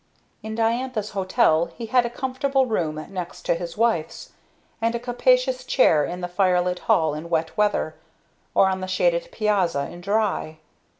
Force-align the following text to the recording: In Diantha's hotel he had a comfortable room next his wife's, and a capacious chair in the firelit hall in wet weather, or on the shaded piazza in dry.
In 0.41 0.55
Diantha's 0.55 1.11
hotel 1.11 1.67
he 1.77 1.85
had 1.85 2.07
a 2.07 2.09
comfortable 2.09 2.65
room 2.65 2.95
next 3.13 3.45
his 3.45 3.77
wife's, 3.77 4.31
and 4.81 4.95
a 4.95 4.99
capacious 4.99 5.63
chair 5.63 6.05
in 6.05 6.21
the 6.21 6.27
firelit 6.27 6.79
hall 6.89 7.13
in 7.13 7.29
wet 7.29 7.55
weather, 7.55 7.93
or 8.55 8.67
on 8.67 8.81
the 8.81 8.87
shaded 8.87 9.29
piazza 9.31 9.87
in 9.91 10.01
dry. 10.01 10.57